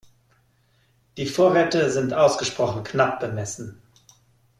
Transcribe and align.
Die 1.17 1.27
Vorräte 1.27 1.91
sind 1.91 2.11
ausgesprochen 2.15 2.83
knapp 2.83 3.19
bemessen. 3.19 3.83